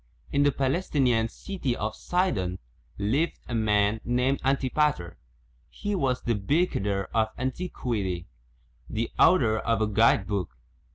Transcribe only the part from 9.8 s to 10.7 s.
guide book.